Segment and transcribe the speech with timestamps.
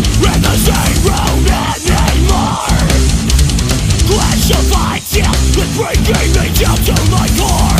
[0.00, 1.04] in the same
[1.90, 2.72] anymore
[6.32, 7.76] me down to my core.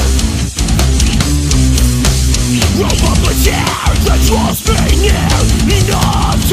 [2.77, 3.35] Rope up a
[4.04, 6.52] that draws me near enough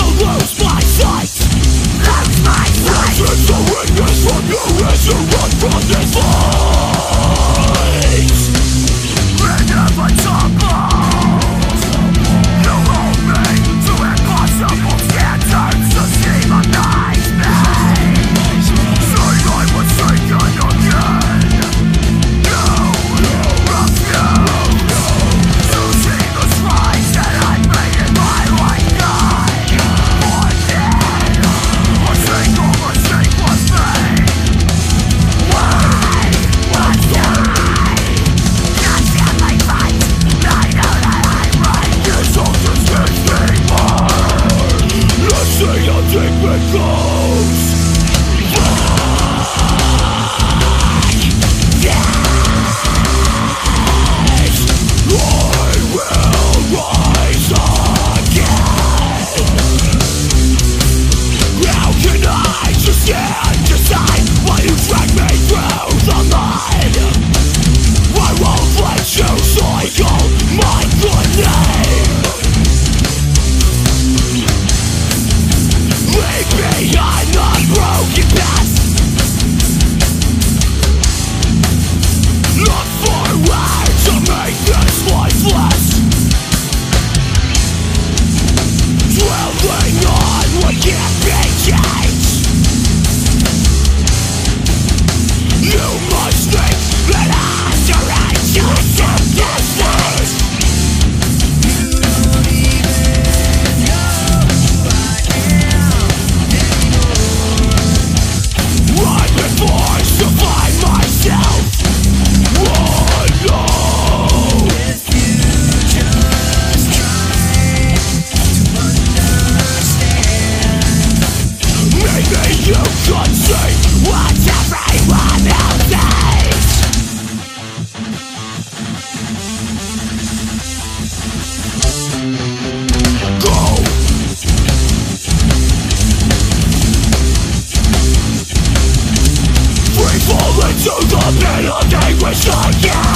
[142.30, 143.09] was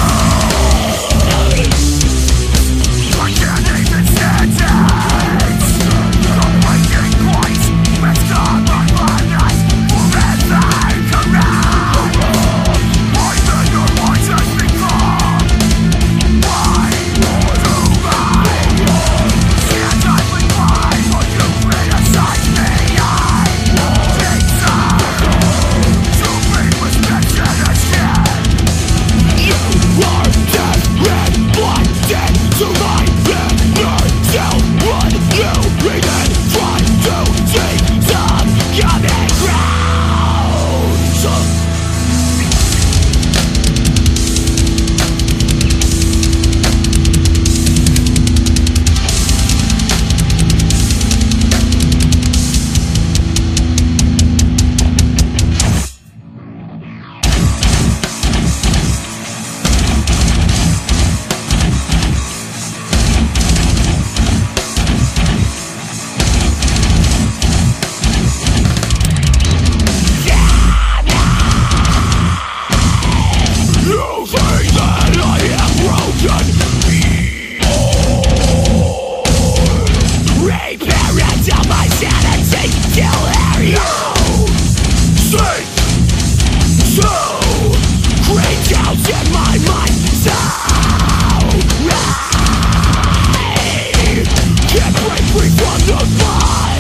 [95.44, 96.73] we from the fire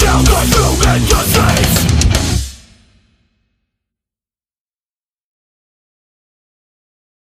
[0.00, 1.00] Down the human